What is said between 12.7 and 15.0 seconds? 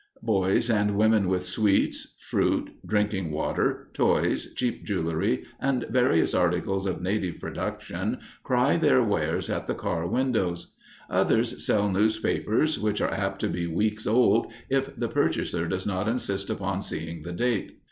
which are apt to be weeks old, if